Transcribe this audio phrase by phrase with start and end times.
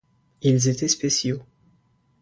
[0.41, 1.43] Ils étaient spéciaux.